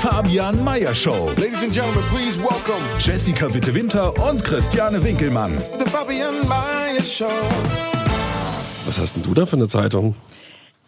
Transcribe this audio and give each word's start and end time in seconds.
Fabian 0.00 0.64
Meyer 0.64 0.94
Show. 0.94 1.28
Ladies 1.36 1.62
and 1.62 1.72
gentlemen, 1.74 2.02
please 2.10 2.38
welcome 2.38 2.82
Jessica 2.98 3.52
Witte-Winter 3.52 4.14
und 4.30 4.42
Christiane 4.42 5.02
Winkelmann. 5.04 5.58
the 5.78 5.84
Fabian 5.84 6.48
Mayer 6.48 7.02
Show. 7.02 7.28
Was 8.86 8.98
hast 8.98 9.14
denn 9.16 9.22
du 9.22 9.34
da 9.34 9.44
für 9.46 9.56
eine 9.56 9.68
Zeitung? 9.68 10.14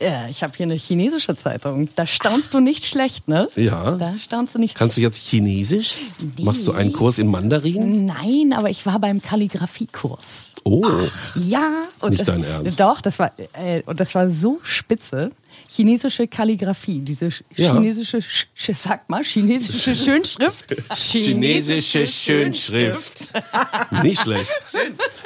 Ja, 0.00 0.26
ich 0.28 0.42
habe 0.42 0.54
hier 0.56 0.64
eine 0.64 0.74
chinesische 0.74 1.36
Zeitung. 1.36 1.88
Da 1.94 2.06
staunst 2.06 2.54
du 2.54 2.60
nicht 2.60 2.86
schlecht, 2.86 3.28
ne? 3.28 3.48
Ja. 3.54 3.92
Da 3.92 4.16
staunst 4.18 4.54
du 4.54 4.58
nicht 4.58 4.74
Kannst 4.76 4.96
du 4.96 5.00
jetzt 5.00 5.18
Chinesisch? 5.18 5.96
Machst 6.40 6.66
du 6.66 6.72
einen 6.72 6.92
Kurs 6.92 7.18
in 7.18 7.28
Mandarin? 7.28 8.06
Nein, 8.06 8.52
aber 8.56 8.70
ich 8.70 8.84
war 8.86 8.98
beim 8.98 9.20
Kalligrafiekurs. 9.20 10.52
Oh, 10.64 10.86
Ja, 11.36 11.70
und 12.00 12.10
Nicht 12.10 12.20
das, 12.20 12.26
dein 12.26 12.42
Ernst. 12.44 12.80
Doch, 12.80 13.00
das 13.00 13.18
war 13.18 13.32
äh, 13.52 13.82
und 13.84 14.00
das 14.00 14.14
war 14.14 14.28
so 14.28 14.58
spitze. 14.62 15.32
Chinesische 15.74 16.26
Kalligrafie, 16.28 17.00
diese 17.00 17.26
sch- 17.28 17.42
Ja. 17.56 17.72
chinesische, 17.72 18.20
sch, 18.20 18.46
sch- 18.56 18.74
sag 18.74 19.08
mal, 19.08 19.22
chinesische 19.24 19.94
Schönschrift. 22.06 23.32
nicht 24.02 24.20
schlecht. 24.20 24.50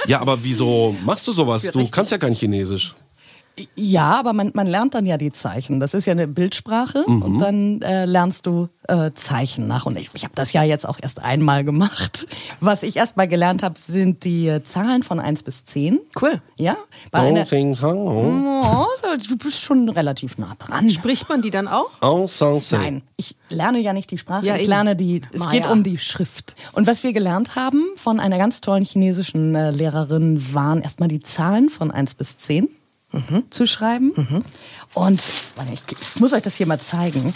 Ja, 0.07 0.21
aber 0.21 0.43
wieso 0.45 0.95
machst 1.05 1.27
du 1.27 1.33
sowas? 1.33 1.63
Du 1.63 1.89
kannst 1.89 2.13
ja 2.13 2.19
kein 2.19 2.35
Chinesisch. 2.35 2.95
Ja, 3.75 4.19
aber 4.19 4.35
man, 4.35 4.51
man 4.55 4.67
lernt 4.67 4.95
dann 4.95 5.07
ja 5.07 5.17
die 5.17 5.33
Zeichen. 5.33 5.81
Das 5.81 5.95
ist 5.95 6.05
ja 6.05 6.13
eine 6.13 6.29
Bildsprache 6.29 7.05
Mhm. 7.07 7.23
und 7.23 7.39
dann 7.39 7.81
äh, 7.83 8.05
lernst 8.05 8.45
du 8.47 8.69
äh, 8.87 9.13
Zeichen 9.15 9.67
nach. 9.67 9.87
Und 9.87 9.97
ich, 9.99 10.11
ich 10.13 10.25
habe 10.25 10.35
das 10.35 10.53
ja 10.53 10.63
jetzt 10.63 10.87
auch 10.87 10.99
erst 11.01 11.23
einmal 11.23 11.65
gemacht. 11.65 12.27
Was 12.61 12.83
ich 12.83 12.97
erst 12.97 13.17
mal 13.17 13.27
gelernt 13.27 13.63
habe, 13.63 13.79
sind 13.79 14.25
die 14.25 14.47
äh, 14.49 14.63
Zahlen 14.63 15.03
von 15.03 15.21
1 15.21 15.43
bis 15.43 15.65
10. 15.65 15.99
Cool. 16.21 16.43
Ja, 16.57 16.77
bei 17.11 17.21
Dong, 17.21 17.29
einer, 17.37 17.45
sing, 17.47 17.75
sang, 17.75 17.97
oh. 17.97 18.85
oh, 18.85 19.17
du 19.27 19.37
bist 19.39 19.61
schon 19.61 19.89
relativ 19.89 20.37
nah 20.37 20.55
dran. 20.59 20.91
Spricht 20.91 21.29
man 21.31 21.41
die 21.41 21.51
dann 21.51 21.67
auch? 21.67 21.91
Suu. 22.29 22.61
Nein, 22.77 23.03
ich 23.17 23.37
lerne 23.49 23.79
ja 23.79 23.93
nicht 23.95 24.11
die 24.11 24.19
Sprache, 24.19 24.45
Ja, 24.45 24.57
ich 24.57 24.63
eben. 24.63 24.71
lerne 24.71 24.97
die, 24.97 25.23
es 25.33 25.41
Maya. 25.41 25.53
geht 25.63 25.71
um 25.71 25.83
die 25.83 25.97
Schrift. 25.97 26.55
Und 26.73 26.87
was 26.87 27.03
wir 27.03 27.13
gelernt 27.15 27.57
haben 27.57 27.83
von 27.97 28.21
einer 28.21 28.37
ganz 28.37 28.61
tollen 28.61 28.85
chinesischen 28.85 29.55
äh, 29.55 29.71
Lehrerin, 29.71 30.53
waren 30.55 30.83
erstmal 30.83 31.09
die 31.09 31.21
Zahlen 31.21 31.71
von 31.71 31.91
1 31.91 32.15
bis 32.17 32.37
10 33.29 33.51
zu 33.51 33.67
schreiben. 33.67 34.13
Und 34.95 35.23
warte, 35.57 35.73
ich, 35.73 35.83
ich 35.91 36.21
muss 36.21 36.33
euch 36.33 36.43
das 36.43 36.55
hier 36.57 36.67
mal 36.67 36.81
zeigen. 36.81 37.35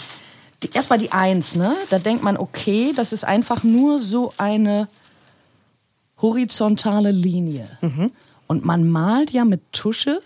Die, 0.63 0.69
erstmal 0.71 0.99
die 0.99 1.11
1, 1.11 1.55
ne? 1.55 1.75
Da 1.89 1.99
denkt 1.99 2.23
man, 2.23 2.37
okay, 2.37 2.93
das 2.95 3.13
ist 3.13 3.23
einfach 3.23 3.63
nur 3.63 3.99
so 3.99 4.33
eine 4.37 4.87
horizontale 6.21 7.11
Linie. 7.11 7.67
Und 8.47 8.65
man 8.65 8.89
malt 8.89 9.31
ja 9.31 9.45
mit 9.45 9.71
Tusche, 9.71 10.21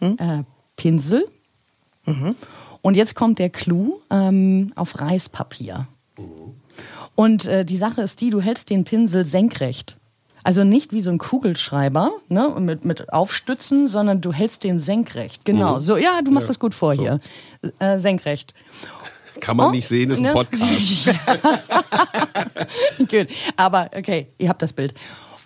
äh, 0.00 0.42
Pinsel. 0.76 1.24
Und 2.82 2.94
jetzt 2.94 3.14
kommt 3.14 3.38
der 3.38 3.50
Clou 3.50 4.00
ähm, 4.10 4.72
auf 4.76 5.00
Reispapier. 5.00 5.86
Und 7.14 7.46
äh, 7.46 7.64
die 7.64 7.76
Sache 7.76 8.02
ist 8.02 8.20
die, 8.20 8.30
du 8.30 8.40
hältst 8.40 8.70
den 8.70 8.84
Pinsel 8.84 9.24
senkrecht. 9.24 9.96
Also 10.44 10.64
nicht 10.64 10.92
wie 10.92 11.00
so 11.00 11.10
ein 11.10 11.18
Kugelschreiber 11.18 12.10
ne, 12.28 12.48
mit, 12.58 12.84
mit 12.84 13.12
Aufstützen, 13.12 13.88
sondern 13.88 14.20
du 14.20 14.32
hältst 14.32 14.64
den 14.64 14.80
senkrecht. 14.80 15.44
Genau. 15.44 15.78
So, 15.78 15.96
ja, 15.96 16.20
du 16.22 16.30
machst 16.30 16.48
das 16.48 16.58
gut 16.58 16.74
vor 16.74 16.94
hier. 16.94 17.20
Äh, 17.78 17.98
senkrecht. 17.98 18.54
Kann 19.40 19.56
man 19.56 19.68
Oh, 19.68 19.70
nicht 19.70 19.86
sehen, 19.86 20.10
ist 20.10 20.18
ein 20.18 20.24
ne? 20.24 20.32
Podcast. 20.32 20.88
Gut. 22.98 23.28
Aber 23.56 23.90
okay, 23.96 24.28
ihr 24.38 24.48
habt 24.48 24.62
das 24.62 24.72
Bild. 24.72 24.94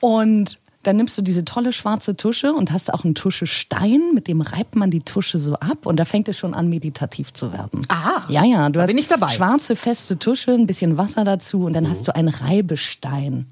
Und 0.01 0.59
dann 0.83 0.97
nimmst 0.97 1.17
du 1.17 1.23
diese 1.23 1.45
tolle 1.45 1.73
schwarze 1.73 2.17
Tusche 2.17 2.53
und 2.53 2.73
hast 2.73 2.93
auch 2.93 3.05
einen 3.05 3.15
Tuschestein, 3.15 4.15
mit 4.15 4.27
dem 4.27 4.41
reibt 4.41 4.75
man 4.75 4.91
die 4.91 5.01
Tusche 5.03 5.39
so 5.39 5.55
ab 5.55 5.87
und 5.87 5.97
da 5.97 6.05
fängt 6.05 6.29
es 6.29 6.37
schon 6.39 6.55
an, 6.55 6.69
meditativ 6.69 7.33
zu 7.33 7.53
werden. 7.53 7.83
Aha. 7.89 8.25
Ja, 8.29 8.45
ja, 8.45 8.67
du 8.69 8.73
Da 8.79 8.81
hast 8.83 8.89
bin 8.89 8.99
ich 8.99 9.07
dabei. 9.07 9.29
schwarze, 9.29 9.77
feste 9.77 10.19
Tusche, 10.19 10.51
ein 10.53 10.67
bisschen 10.67 10.97
Wasser 10.99 11.23
dazu 11.23 11.65
und 11.67 11.75
dann 11.75 11.89
hast 11.89 12.09
du 12.09 12.15
einen 12.17 12.29
Reibestein. 12.29 13.47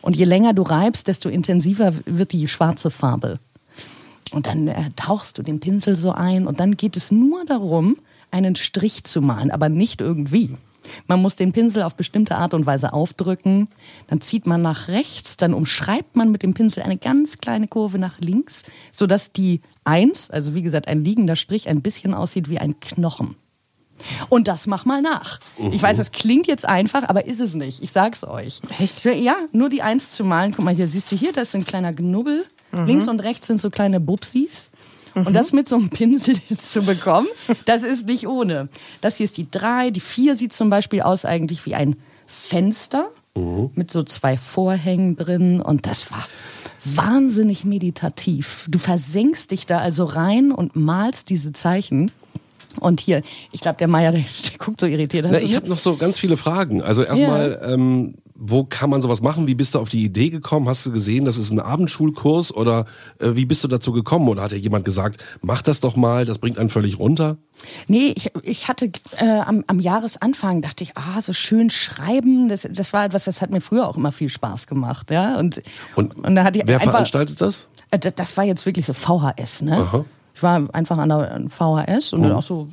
Und 0.00 0.16
je 0.16 0.24
länger 0.24 0.52
du 0.52 0.62
reibst, 0.62 1.08
desto 1.08 1.28
intensiver 1.28 1.94
wird 2.04 2.32
die 2.32 2.48
schwarze 2.48 2.90
Farbe. 2.90 3.38
Und 4.32 4.46
dann 4.46 4.68
äh, 4.68 4.90
tauchst 4.96 5.38
du 5.38 5.42
den 5.42 5.60
Pinsel 5.60 5.94
so 5.96 6.12
ein 6.12 6.46
und 6.46 6.60
dann 6.60 6.76
geht 6.76 6.96
es 6.96 7.10
nur 7.10 7.44
darum, 7.44 7.98
einen 8.30 8.56
Strich 8.56 9.04
zu 9.04 9.20
malen, 9.20 9.50
aber 9.50 9.68
nicht 9.68 10.00
irgendwie. 10.00 10.56
Man 11.06 11.22
muss 11.22 11.36
den 11.36 11.52
Pinsel 11.52 11.82
auf 11.82 11.94
bestimmte 11.94 12.36
Art 12.36 12.54
und 12.54 12.66
Weise 12.66 12.92
aufdrücken, 12.92 13.68
dann 14.08 14.20
zieht 14.20 14.46
man 14.46 14.62
nach 14.62 14.88
rechts, 14.88 15.36
dann 15.36 15.54
umschreibt 15.54 16.16
man 16.16 16.30
mit 16.32 16.42
dem 16.42 16.54
Pinsel 16.54 16.82
eine 16.82 16.96
ganz 16.96 17.38
kleine 17.38 17.68
Kurve 17.68 17.98
nach 17.98 18.18
links, 18.18 18.64
sodass 18.92 19.32
die 19.32 19.60
Eins, 19.84 20.30
also 20.30 20.54
wie 20.54 20.62
gesagt 20.62 20.88
ein 20.88 21.04
liegender 21.04 21.36
Strich, 21.36 21.68
ein 21.68 21.82
bisschen 21.82 22.14
aussieht 22.14 22.48
wie 22.48 22.58
ein 22.58 22.80
Knochen. 22.80 23.36
Und 24.28 24.48
das 24.48 24.66
mach 24.66 24.84
mal 24.84 25.02
nach. 25.02 25.40
Ich 25.72 25.82
weiß, 25.82 25.96
das 25.96 26.12
klingt 26.12 26.46
jetzt 26.46 26.64
einfach, 26.68 27.08
aber 27.08 27.26
ist 27.26 27.40
es 27.40 27.54
nicht. 27.54 27.82
Ich 27.82 27.92
sag's 27.92 28.24
euch. 28.24 28.60
Echt? 28.78 29.04
Ja, 29.04 29.36
nur 29.52 29.68
die 29.68 29.82
Eins 29.82 30.10
zu 30.10 30.24
malen. 30.24 30.52
Guck 30.54 30.64
mal, 30.64 30.74
hier 30.74 30.88
siehst 30.88 31.10
du 31.12 31.16
hier, 31.16 31.32
da 31.32 31.42
ist 31.42 31.52
so 31.52 31.58
ein 31.58 31.64
kleiner 31.64 31.92
Knubbel. 31.92 32.44
Links 32.72 33.06
und 33.06 33.20
rechts 33.20 33.48
sind 33.48 33.60
so 33.60 33.68
kleine 33.68 34.00
Bubsis. 34.00 34.70
Und 35.14 35.34
das 35.34 35.52
mit 35.52 35.68
so 35.68 35.76
einem 35.76 35.90
Pinsel 35.90 36.36
jetzt 36.48 36.72
zu 36.72 36.80
bekommen, 36.80 37.26
das 37.66 37.82
ist 37.82 38.06
nicht 38.06 38.26
ohne. 38.26 38.68
Das 39.02 39.16
hier 39.16 39.24
ist 39.24 39.36
die 39.36 39.50
drei. 39.50 39.90
Die 39.90 40.00
vier 40.00 40.36
sieht 40.36 40.54
zum 40.54 40.70
Beispiel 40.70 41.02
aus 41.02 41.24
eigentlich 41.26 41.66
wie 41.66 41.74
ein 41.74 41.96
Fenster 42.26 43.10
mit 43.74 43.90
so 43.90 44.02
zwei 44.02 44.36
Vorhängen 44.38 45.16
drin. 45.16 45.60
Und 45.60 45.86
das 45.86 46.10
war 46.10 46.26
wahnsinnig 46.84 47.64
meditativ. 47.64 48.66
Du 48.68 48.78
versenkst 48.78 49.50
dich 49.50 49.66
da 49.66 49.78
also 49.78 50.04
rein 50.04 50.52
und 50.52 50.76
malst 50.76 51.28
diese 51.30 51.52
Zeichen. 51.52 52.10
Und 52.80 53.00
hier, 53.00 53.22
ich 53.52 53.60
glaube, 53.60 53.78
der 53.78 53.88
Meier, 53.88 54.12
der, 54.12 54.20
der 54.50 54.58
guckt 54.58 54.80
so 54.80 54.86
irritiert. 54.86 55.26
Na, 55.30 55.40
ich 55.40 55.54
habe 55.54 55.68
noch 55.68 55.78
so 55.78 55.96
ganz 55.96 56.18
viele 56.18 56.36
Fragen. 56.36 56.82
Also 56.82 57.02
erstmal, 57.02 57.60
ähm, 57.64 58.14
wo 58.44 58.64
kann 58.64 58.90
man 58.90 59.00
sowas 59.02 59.20
machen? 59.22 59.46
Wie 59.46 59.54
bist 59.54 59.74
du 59.76 59.78
auf 59.78 59.88
die 59.88 60.02
Idee 60.02 60.28
gekommen? 60.30 60.68
Hast 60.68 60.84
du 60.84 60.90
gesehen, 60.90 61.24
das 61.24 61.36
ist 61.36 61.52
ein 61.52 61.60
Abendschulkurs 61.60 62.52
oder 62.52 62.86
äh, 63.20 63.30
wie 63.34 63.44
bist 63.44 63.62
du 63.62 63.68
dazu 63.68 63.92
gekommen? 63.92 64.28
Oder 64.28 64.42
hat 64.42 64.50
dir 64.50 64.58
jemand 64.58 64.84
gesagt, 64.84 65.22
mach 65.42 65.62
das 65.62 65.78
doch 65.78 65.94
mal, 65.94 66.24
das 66.24 66.38
bringt 66.38 66.58
einen 66.58 66.68
völlig 66.68 66.98
runter? 66.98 67.36
Nee, 67.86 68.12
ich, 68.16 68.32
ich 68.42 68.66
hatte 68.66 68.90
äh, 69.18 69.24
am, 69.26 69.62
am 69.68 69.78
Jahresanfang 69.78 70.60
dachte 70.60 70.82
ich, 70.82 70.96
ah, 70.96 71.20
so 71.20 71.32
schön 71.32 71.70
schreiben, 71.70 72.48
das, 72.48 72.66
das 72.68 72.92
war 72.92 73.04
etwas, 73.04 73.24
das 73.24 73.42
hat 73.42 73.50
mir 73.50 73.60
früher 73.60 73.88
auch 73.88 73.96
immer 73.96 74.10
viel 74.10 74.28
Spaß 74.28 74.66
gemacht, 74.66 75.10
ja. 75.12 75.38
Und, 75.38 75.62
Und, 75.94 76.12
da 76.34 76.42
hatte 76.42 76.58
ich 76.58 76.66
wer 76.66 76.80
einfach, 76.80 76.90
veranstaltet 76.90 77.40
das? 77.40 77.68
Äh, 77.92 77.98
das- 77.98 78.36
war 78.36 78.44
jetzt 78.44 78.66
wirklich 78.66 78.86
so 78.86 78.94
VHS, 78.94 79.62
ne? 79.62 80.04
Ich 80.34 80.42
war 80.42 80.68
einfach 80.72 80.98
an 80.98 81.08
der 81.08 81.44
VHS 81.48 82.12
und 82.12 82.22
dann 82.22 82.32
auch 82.32 82.42
so, 82.42 82.68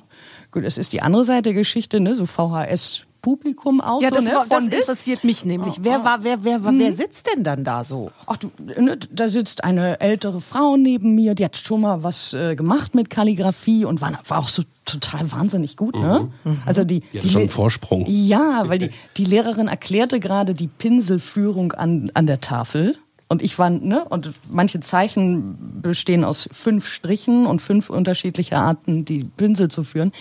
gut, 0.51 0.63
es 0.63 0.77
ist 0.77 0.93
die 0.93 1.01
andere 1.01 1.25
Seite 1.25 1.43
der 1.43 1.53
Geschichte, 1.53 1.99
ne? 1.99 2.15
So 2.15 2.25
VHS 2.25 3.05
Publikum 3.21 3.81
auch 3.81 4.01
Ja, 4.01 4.09
so, 4.09 4.15
das, 4.15 4.23
ne? 4.25 4.31
war, 4.33 4.45
das 4.47 4.63
interessiert 4.63 5.23
mich 5.23 5.43
nämlich. 5.43 5.79
Wer 5.81 6.03
war, 6.03 6.23
wer, 6.23 6.43
wer, 6.43 6.63
wer 6.63 6.93
sitzt 6.93 7.27
denn 7.27 7.43
dann 7.43 7.63
da 7.63 7.83
so? 7.83 8.11
Ach 8.25 8.37
du, 8.37 8.49
ne, 8.77 8.97
da 8.97 9.27
sitzt 9.27 9.63
eine 9.63 9.99
ältere 9.99 10.39
Frau 10.39 10.77
neben 10.77 11.15
mir, 11.15 11.35
die 11.35 11.43
hat 11.43 11.57
schon 11.57 11.81
mal 11.81 12.03
was 12.03 12.33
äh, 12.33 12.55
gemacht 12.55 12.95
mit 12.95 13.09
Kalligrafie 13.09 13.85
und 13.85 14.01
war, 14.01 14.19
war 14.27 14.39
auch 14.39 14.49
so 14.49 14.63
total 14.85 15.31
wahnsinnig 15.31 15.75
gut, 15.75 15.95
ne? 15.95 16.29
Also 16.65 16.83
die, 16.83 17.01
Die 17.01 17.19
hat 17.19 17.29
schon 17.29 17.41
einen 17.41 17.49
Vorsprung. 17.49 18.05
Ja, 18.07 18.63
weil 18.67 18.79
die, 18.79 18.89
die 19.17 19.25
Lehrerin 19.25 19.67
erklärte 19.67 20.19
gerade 20.19 20.53
die 20.55 20.67
Pinselführung 20.67 21.73
an, 21.73 22.11
an 22.13 22.25
der 22.25 22.39
Tafel. 22.39 22.95
Und 23.29 23.43
ich 23.43 23.59
war, 23.59 23.69
ne, 23.69 24.03
und 24.05 24.33
manche 24.49 24.79
Zeichen 24.79 25.81
bestehen 25.81 26.23
aus 26.23 26.49
fünf 26.51 26.87
Strichen 26.87 27.45
und 27.45 27.61
fünf 27.61 27.91
unterschiedliche 27.91 28.57
Arten, 28.57 29.05
die 29.05 29.23
Pinsel 29.23 29.69
zu 29.69 29.83
führen. 29.83 30.11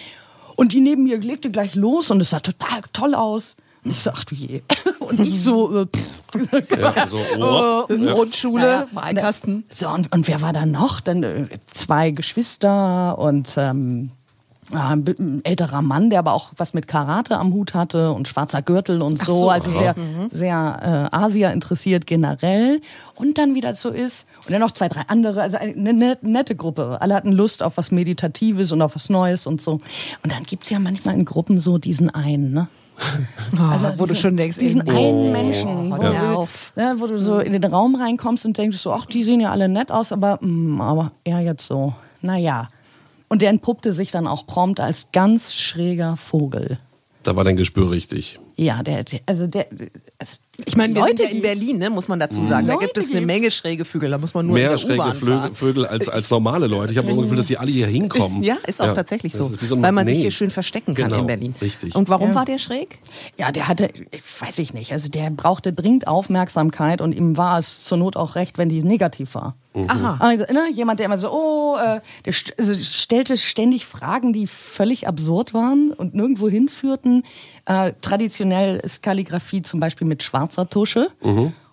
Und 0.57 0.73
die 0.75 0.81
neben 0.81 1.05
mir 1.05 1.19
legte 1.19 1.51
gleich 1.51 1.75
los 1.75 2.11
und 2.11 2.21
es 2.21 2.31
sah 2.31 2.41
total 2.41 2.83
toll 2.93 3.15
aus. 3.15 3.57
Und 3.85 3.93
ich 3.93 4.01
so, 4.01 4.11
ach 4.13 4.25
du 4.25 4.35
je. 4.35 4.61
Und 4.99 5.21
ich 5.21 5.41
so, 5.41 5.83
äh, 5.83 5.87
pff. 5.87 6.19
Ja, 6.79 7.07
so, 7.09 7.19
oh. 7.39 7.87
Äh, 7.93 8.13
Grundschule, 8.13 8.67
Ja. 8.67 8.87
Malkasten. 8.93 9.65
So, 9.71 9.89
und, 9.89 10.13
und 10.13 10.29
wer 10.29 10.43
war 10.43 10.53
da 10.53 10.67
noch? 10.67 11.01
Dann 11.01 11.23
äh, 11.23 11.47
zwei 11.73 12.11
Geschwister 12.11 13.17
und 13.19 13.55
ähm, 13.57 14.11
ein, 14.73 15.05
bi- 15.05 15.15
ein 15.19 15.45
älterer 15.45 15.83
Mann, 15.83 16.11
der 16.11 16.19
aber 16.19 16.33
auch 16.35 16.51
was 16.57 16.75
mit 16.75 16.87
Karate 16.89 17.39
am 17.39 17.53
Hut 17.53 17.75
hatte 17.75 18.13
und 18.13 18.29
schwarzer 18.29 18.63
Gürtel 18.63 19.01
und 19.03 19.19
so. 19.19 19.41
so, 19.41 19.51
also 19.51 19.71
sehr, 19.71 19.95
sehr 20.31 21.09
äh, 21.13 21.17
Asia 21.17 21.51
interessiert 21.51 22.07
generell. 22.07 22.81
Und 23.15 23.39
dann 23.39 23.55
wieder 23.55 23.75
so 23.75 23.89
ist. 23.91 24.27
Und 24.47 24.53
dann 24.53 24.61
noch 24.61 24.71
zwei, 24.73 24.89
drei 24.89 25.03
andere. 25.09 25.43
Also 25.43 25.57
eine 25.57 25.93
net- 25.93 26.23
nette 26.23 26.55
Gruppe. 26.55 26.99
Alle 27.01 27.15
hatten 27.15 27.33
Lust 27.33 27.63
auf 27.63 27.77
was 27.77 27.91
Meditatives 27.91 28.71
und 28.73 28.83
auf 28.83 28.95
was 28.95 29.09
Neues 29.11 29.47
und 29.47 29.61
so. 29.63 29.73
Und 30.23 30.33
dann 30.33 30.43
gibt's 30.45 30.71
ja 30.71 30.79
manchmal 30.79 31.15
in 31.15 31.25
Gruppen 31.25 31.61
so 31.61 31.79
diesen 31.79 32.11
einen, 32.11 32.53
ne? 32.53 32.69
Also, 33.59 33.99
wo 34.01 34.07
du 34.07 34.15
schon 34.15 34.37
denkst, 34.37 34.59
diesen 34.59 34.87
ey, 34.87 35.09
einen 35.09 35.31
Menschen, 35.33 35.91
wo, 35.91 35.97
hör 36.03 36.47
du, 36.75 36.81
ne, 36.81 36.95
wo 36.99 37.07
du 37.07 37.19
so 37.21 37.39
in 37.39 37.53
den 37.53 37.65
Raum 37.65 37.95
reinkommst 37.95 38.45
und 38.45 38.59
denkst 38.59 38.79
so, 38.79 38.93
ach, 38.93 39.07
die 39.07 39.23
sehen 39.23 39.41
ja 39.41 39.51
alle 39.53 39.69
nett 39.69 39.91
aus, 39.93 40.11
aber, 40.13 40.39
mm, 40.41 40.81
aber 40.81 41.13
er 41.25 41.41
jetzt 41.41 41.65
so, 41.67 41.93
naja. 42.23 42.69
Und 43.29 43.43
der 43.43 43.51
entpuppte 43.51 43.93
sich 43.93 44.11
dann 44.11 44.27
auch 44.27 44.47
prompt 44.47 44.81
als 44.81 45.09
ganz 45.13 45.55
schräger 45.55 46.17
Vogel. 46.17 46.79
Da 47.23 47.37
war 47.37 47.45
dein 47.45 47.57
Gespür 47.57 47.91
richtig. 47.91 48.39
Ja, 48.61 48.83
der, 48.83 49.05
der 49.05 49.21
also 49.25 49.47
der, 49.47 49.69
also 50.19 50.39
Ich 50.67 50.77
meine, 50.77 50.93
wir 50.93 51.05
sind 51.05 51.21
Leute 51.21 51.31
ja 51.31 51.37
in. 51.37 51.43
Berlin, 51.43 51.79
ne, 51.79 51.91
muss 51.91 52.09
man 52.09 52.19
dazu 52.19 52.45
sagen. 52.45 52.67
Da 52.67 52.73
Leute 52.75 52.87
gibt 52.87 52.99
es 52.99 53.09
eine. 53.13 53.25
Menge 53.25 53.53
schräge 53.53 53.85
Vögel. 53.85 54.11
Da 54.11 54.19
muss 54.19 54.35
man 54.35 54.47
nur 54.47 54.55
Mehr 54.55 54.65
in 54.65 54.71
der 54.73 54.79
schräge 54.79 54.97
fahren. 54.97 55.55
Vögel 55.55 55.87
als, 55.87 56.09
als 56.09 56.29
normale 56.31 56.67
Leute. 56.67 56.93
Ich 56.93 56.99
habe 56.99 57.07
das 57.07 57.17
Gefühl, 57.17 57.37
dass 57.37 57.47
die 57.47 57.57
alle 57.57 57.71
hier 57.71 57.87
hinkommen. 57.87 58.43
Ja, 58.43 58.57
ist 58.67 58.83
auch 58.83 58.95
tatsächlich 58.95 59.33
das 59.33 59.47
so, 59.47 59.55
so 59.65 59.77
ein 59.77 59.83
weil 59.83 59.93
man 59.93 60.07
sich 60.07 60.17
Magnet. 60.17 60.23
hier 60.23 60.31
schön 60.33 60.51
verstecken 60.51 60.95
kann 60.97 61.11
Genau, 61.11 61.21
in 61.21 61.27
Berlin. 61.29 61.55
Richtig. 61.63 61.95
Und 61.95 62.09
warum 62.09 62.35
war 62.35 62.45
der 62.45 62.59
schräg? 62.59 62.99
Ja, 63.37 63.53
der 63.53 63.69
hatte, 63.69 63.91
ich 64.11 64.23
weiß 64.41 64.59
ich 64.59 64.75
nicht, 64.75 64.93
also 64.93 65.09
der 65.09 65.31
brauchte 65.31 65.73
dringend 65.73 66.09
Aufmerksamkeit 66.09 67.01
und 67.01 67.13
ihm 67.13 67.37
war 67.37 67.61
es 67.61 67.85
zur 67.85 67.99
Not 67.99 68.17
auch 68.17 68.35
recht, 68.35 68.59
wenn 68.59 68.69
die 68.69 68.83
negativ 68.83 69.37
war. 69.37 69.55
Aha. 69.87 70.17
Also, 70.19 70.45
ne, 70.53 70.65
jemand, 70.73 70.99
der 70.99 71.07
immer 71.07 71.19
so, 71.19 71.31
oh, 71.31 71.77
äh, 71.77 72.01
der 72.25 72.33
st 72.33 72.55
also 72.59 72.75
stellte 72.75 73.37
ständig 73.37 73.87
Fragen, 73.87 74.33
die 74.33 74.47
völlig 74.49 75.07
absurd 75.07 75.55
waren 75.55 75.93
und 75.93 76.15
nirgendwo 76.15 76.49
hinführten. 76.49 77.23
Äh, 77.69 77.93
traditionell 78.01 78.79
ist 78.79 79.03
Kalligrafie 79.03 79.61
zum 79.61 79.79
Beispiel 79.79 80.07
mit 80.07 80.23
schwarzer 80.23 80.69
Tusche. 80.71 81.11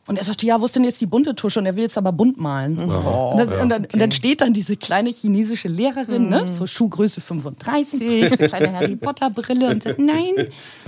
Und 0.08 0.20
er 0.20 0.24
sagte, 0.24 0.46
ja, 0.46 0.62
wo 0.62 0.66
ist 0.66 0.76
denn 0.76 0.84
jetzt 0.84 1.02
die 1.02 1.08
bunte 1.08 1.34
Tusche? 1.34 1.60
Und 1.60 1.66
er 1.66 1.76
will 1.76 1.84
jetzt 1.84 1.98
aber 1.98 2.12
bunt 2.12 2.40
malen. 2.40 2.78
und, 2.78 2.90
dann, 3.38 3.60
und, 3.60 3.70
dann, 3.70 3.86
und 3.86 4.00
dann 4.00 4.12
steht 4.12 4.42
dann 4.42 4.54
diese 4.54 4.78
kleine 4.78 5.10
chinesische 5.10 5.68
Lehrerin, 5.68 6.30
ne, 6.30 6.48
so 6.48 6.68
Schuhgröße 6.68 7.22
35, 7.22 8.30
so 8.30 8.38
kleine 8.38 8.74
Harry 8.74 8.96
Potter 8.96 9.32
Brille 9.32 9.70
und 9.70 9.82
sagt, 9.82 9.98
nein, 9.98 10.34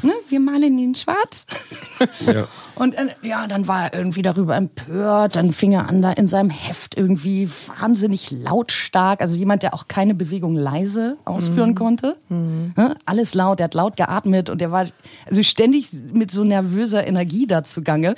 ne, 0.03 0.11
wir 0.29 0.39
malen 0.39 0.77
ihn 0.77 0.95
schwarz. 0.95 1.45
Ja. 2.25 2.47
Und 2.75 2.95
ja, 3.23 3.47
dann 3.47 3.67
war 3.67 3.85
er 3.85 3.97
irgendwie 3.97 4.21
darüber 4.21 4.55
empört. 4.55 5.35
Dann 5.35 5.53
fing 5.53 5.71
er 5.71 5.87
an, 5.87 6.01
da 6.01 6.11
in 6.11 6.27
seinem 6.27 6.49
Heft 6.49 6.95
irgendwie 6.95 7.49
wahnsinnig 7.49 8.31
lautstark, 8.31 9.21
also 9.21 9.35
jemand, 9.35 9.63
der 9.63 9.73
auch 9.73 9.87
keine 9.87 10.13
Bewegung 10.13 10.55
leise 10.55 11.17
ausführen 11.25 11.73
konnte. 11.73 12.17
Ne? 12.29 12.95
Alles 13.05 13.33
laut, 13.33 13.59
er 13.59 13.65
hat 13.65 13.73
laut 13.73 13.97
geatmet 13.97 14.49
und 14.49 14.61
er 14.61 14.71
war 14.71 14.85
also 15.25 15.41
ständig 15.43 15.89
mit 16.13 16.29
so 16.29 16.43
nervöser 16.43 17.07
Energie 17.07 17.47
da 17.47 17.63
zugange. 17.63 18.15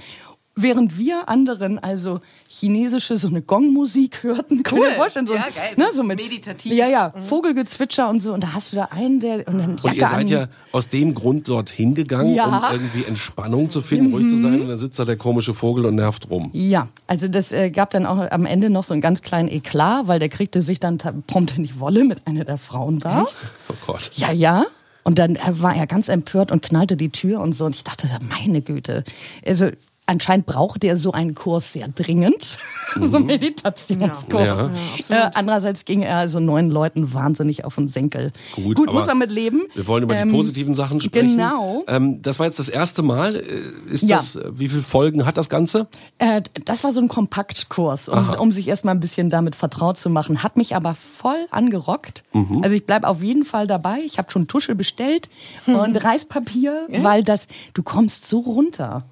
Während 0.56 0.98
wir 0.98 1.30
anderen 1.30 1.80
also 1.80 2.20
chinesische, 2.50 3.18
so 3.18 3.30
eine 3.30 3.42
Gongmusik 3.42 4.24
hörten. 4.24 4.62
Euch 4.70 4.94
vorstellen, 4.96 5.26
so, 5.26 5.34
Ja, 5.36 5.44
geil, 5.56 5.76
ne, 5.78 5.86
so 5.94 6.04
mit, 6.04 6.18
meditativ. 6.20 6.74
Ja, 6.74 6.88
ja, 6.88 7.12
Vogelgezwitscher 7.12 8.10
und 8.10 8.22
so. 8.22 8.34
Und 8.34 8.44
da 8.44 8.54
hast 8.54 8.74
du 8.74 8.76
da 8.76 8.86
einen, 8.92 9.22
der, 9.22 9.48
und 9.48 9.58
dann 9.58 9.80
Und 9.82 9.86
ihr 9.96 10.06
seid 10.08 10.14
an. 10.14 10.28
ja 10.28 10.48
aus 10.74 10.90
dem 10.90 11.14
Grund 11.14 11.48
dorthin 11.48 11.96
gegangen, 11.96 12.36
Ja. 12.36 12.46
um 12.46 12.74
irgendwie 12.74 13.06
Entspannung 13.06 13.70
zu 13.70 13.82
finden, 13.82 14.12
ruhig 14.14 14.28
zu 14.28 14.36
sein. 14.36 14.60
Und 14.60 14.68
dann 14.68 14.78
sitzt 14.78 15.00
da 15.00 15.06
der 15.06 15.16
komische 15.18 15.54
Vogel 15.54 15.86
und 15.86 15.96
nervt 15.96 16.30
rum. 16.30 16.50
Ja, 16.54 16.90
also 17.08 17.30
das 17.30 17.54
äh, 17.54 17.70
gab 17.70 17.92
dann 17.92 18.06
auch 18.06 18.18
am 18.30 18.46
Ende 18.46 18.70
noch 18.70 18.84
so 18.84 18.94
einen 18.94 19.02
ganz 19.02 19.22
kleinen 19.22 19.48
Eklat, 19.48 20.08
weil 20.10 20.20
der 20.20 20.30
kriegte 20.30 20.62
sich 20.62 20.80
dann 20.82 20.98
prompt 21.28 21.58
in 21.58 21.64
die 21.64 21.80
Wolle 21.80 22.04
mit 22.04 22.28
einer 22.28 22.44
der 22.44 22.58
Frauen 22.58 23.00
da. 23.00 23.26
Oh 23.70 23.74
Gott. 23.88 24.12
Ja, 24.16 24.32
ja. 24.34 24.66
Und 25.04 25.18
dann 25.20 25.38
äh, 25.38 25.40
war 25.62 25.74
er 25.76 25.88
ganz 25.88 26.10
empört 26.10 26.52
und 26.52 26.62
knallte 26.62 26.98
die 26.98 27.10
Tür 27.10 27.40
und 27.40 27.54
so. 27.54 27.66
Und 27.66 27.76
ich 27.76 27.84
dachte, 27.86 28.08
meine 28.28 28.62
Güte. 28.62 29.06
Also 29.48 29.70
anscheinend 30.10 30.46
brauchte 30.46 30.88
er 30.88 30.98
so 30.98 31.12
einen 31.12 31.36
Kurs 31.36 31.72
sehr 31.74 31.88
dringend. 31.88 32.58
so 33.00 33.18
einen 33.18 33.28
Meditationskurs. 33.28 34.72
Ja. 35.08 35.16
Ja, 35.16 35.28
äh, 35.28 35.32
andererseits 35.36 35.86
ging 35.86 36.02
er 36.02 36.18
also 36.18 36.40
neun 36.40 36.70
Leuten 36.70 37.14
wahnsinnig 37.14 37.64
auf 37.66 37.76
den 37.76 37.88
Senkel. 37.88 38.32
Gut, 38.56 38.76
Gut 38.76 38.92
muss 38.92 39.06
man 39.06 39.18
mit 39.20 39.32
leben. 39.32 39.64
Wir 39.76 39.88
wollen 39.88 40.04
über 40.04 40.16
Ähm, 40.16 40.30
die 40.30 40.36
positiven 40.36 40.76
Sachen 40.76 41.00
sprechen. 41.02 41.38
Genau. 41.38 41.84
Ähm, 41.88 42.22
das 42.22 42.40
war 42.40 42.48
jetzt 42.48 42.60
das 42.60 42.70
erste 42.70 43.02
Mal. 43.02 43.36
Äh, 43.36 43.92
Ist 43.92 44.04
Ja. 44.04 44.18
das, 44.18 44.36
äh, 44.36 44.50
wie 44.56 44.68
viele 44.70 44.84
Folgen 44.84 45.26
hat 45.26 45.38
das 45.38 45.50
Ganze? 45.50 45.88
Äh, 46.18 46.42
das 46.66 46.84
war 46.84 46.92
so 46.94 47.00
ein 47.00 47.08
Kompaktkurs, 47.08 48.10
um, 48.10 48.30
um 48.40 48.52
sich 48.52 48.68
erstmal 48.68 48.96
ein 48.96 49.00
bisschen 49.00 49.30
damit 49.30 49.56
vertraut 49.56 49.98
zu 49.98 50.10
machen. 50.10 50.44
Hat 50.44 50.58
mich 50.58 50.76
aber 50.76 50.96
voll 50.96 51.46
angerockt. 51.52 52.24
Mhm. 52.34 52.64
Also 52.64 52.76
ich 52.76 52.86
bleibe 52.86 53.08
auf 53.08 53.22
jeden 53.22 53.44
Fall 53.46 53.68
dabei. 53.68 54.00
Ich 54.06 54.18
habe 54.18 54.32
schon 54.32 54.48
Tusche 54.48 54.76
bestellt 54.76 55.30
und 55.68 55.96
Reispapier, 56.04 56.88
weil 57.02 57.24
das, 57.24 57.48
du 57.74 57.84
kommst 57.84 58.28
so 58.28 58.40
runter. 58.40 59.04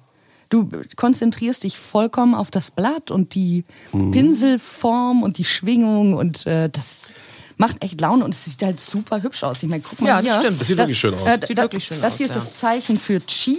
Du 0.50 0.70
konzentrierst 0.96 1.64
dich 1.64 1.76
vollkommen 1.78 2.34
auf 2.34 2.50
das 2.50 2.70
Blatt 2.70 3.10
und 3.10 3.34
die 3.34 3.64
Mhm. 3.92 4.10
Pinselform 4.12 5.22
und 5.22 5.38
die 5.38 5.44
Schwingung 5.44 6.14
und 6.14 6.46
äh, 6.46 6.68
das 6.70 7.12
macht 7.58 7.82
echt 7.84 8.00
Laune 8.00 8.24
und 8.24 8.34
es 8.34 8.44
sieht 8.44 8.62
halt 8.62 8.80
super 8.80 9.22
hübsch 9.22 9.42
aus. 9.44 9.62
Ich 9.62 9.68
meine, 9.68 9.82
guck 9.82 10.00
mal 10.00 10.08
Ja, 10.08 10.20
hier. 10.20 10.30
das 10.34 10.42
stimmt. 10.44 10.60
Das 10.60 10.68
sieht 10.68 10.78
wirklich 10.78 10.98
schön 10.98 11.14
aus. 11.14 11.26
Äh, 11.26 11.40
Sieht 11.46 11.58
da- 11.58 11.62
wirklich 11.62 11.84
schön 11.84 12.00
das 12.00 12.12
aus, 12.12 12.16
hier 12.18 12.26
ist 12.26 12.34
ja. 12.34 12.40
das 12.40 12.54
Zeichen 12.54 12.98
für 12.98 13.20
Chi. 13.20 13.58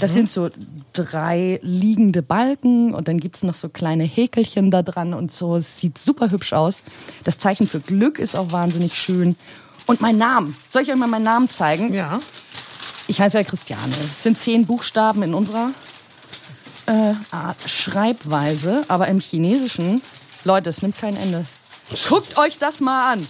Das 0.00 0.14
sind 0.14 0.30
so 0.30 0.48
drei 0.94 1.60
liegende 1.62 2.22
Balken 2.22 2.94
und 2.94 3.06
dann 3.06 3.18
gibt's 3.18 3.42
noch 3.42 3.54
so 3.54 3.68
kleine 3.68 4.04
Häkelchen 4.04 4.70
da 4.70 4.82
dran 4.82 5.12
und 5.12 5.30
so. 5.30 5.56
Es 5.56 5.76
sieht 5.76 5.98
super 5.98 6.30
hübsch 6.30 6.54
aus. 6.54 6.82
Das 7.22 7.36
Zeichen 7.36 7.66
für 7.66 7.80
Glück 7.80 8.18
ist 8.18 8.34
auch 8.34 8.50
wahnsinnig 8.50 8.94
schön. 8.94 9.36
Und 9.86 10.00
mein 10.00 10.16
Name. 10.16 10.54
Soll 10.70 10.82
ich 10.82 10.90
euch 10.90 10.96
mal 10.96 11.06
meinen 11.06 11.24
Namen 11.24 11.50
zeigen? 11.50 11.92
Ja. 11.92 12.18
Ich 13.08 13.20
heiße 13.20 13.36
ja 13.36 13.44
Christiane. 13.44 13.92
Es 14.06 14.22
sind 14.22 14.38
zehn 14.38 14.64
Buchstaben 14.64 15.22
in 15.22 15.34
unserer 15.34 15.70
äh, 16.86 17.14
Art 17.30 17.56
Schreibweise, 17.66 18.84
aber 18.88 19.08
im 19.08 19.20
Chinesischen, 19.20 20.02
Leute, 20.44 20.70
es 20.70 20.82
nimmt 20.82 20.98
kein 20.98 21.16
Ende. 21.16 21.44
Guckt 22.08 22.36
euch 22.38 22.58
das 22.58 22.80
mal 22.80 23.12
an. 23.12 23.26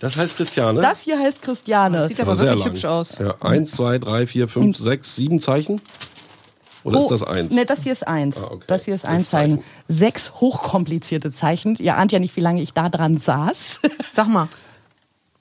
Das 0.00 0.16
heißt 0.16 0.36
Christiane. 0.36 0.80
Das 0.80 1.00
hier 1.00 1.18
heißt 1.18 1.42
Christiane. 1.42 2.08
Sieht 2.08 2.20
aber 2.20 2.34
sehr 2.34 2.48
wirklich 2.48 2.64
lang. 2.64 2.72
hübsch 2.72 2.84
aus. 2.84 3.18
Ja, 3.18 3.36
eins, 3.40 3.70
zwei, 3.70 3.98
drei, 3.98 4.26
vier, 4.26 4.48
fünf, 4.48 4.76
sechs, 4.76 5.14
sieben 5.14 5.40
Zeichen? 5.40 5.80
Oder 6.84 6.98
ist 6.98 7.08
das 7.08 7.22
eins? 7.22 7.54
Ne, 7.54 7.64
das 7.64 7.84
hier 7.84 7.92
ist 7.92 8.06
eins. 8.08 8.38
Ah, 8.38 8.48
okay. 8.50 8.64
Das 8.66 8.84
hier 8.84 8.94
ist 8.94 9.04
eins 9.04 9.30
Zeichen. 9.30 9.58
Zeichen. 9.58 9.70
Sechs 9.88 10.32
hochkomplizierte 10.34 11.30
Zeichen. 11.30 11.76
Ihr 11.76 11.96
ahnt 11.96 12.10
ja 12.10 12.18
nicht, 12.18 12.34
wie 12.34 12.40
lange 12.40 12.60
ich 12.62 12.74
da 12.74 12.88
dran 12.88 13.18
saß. 13.18 13.80
Sag 14.12 14.26
mal, 14.26 14.48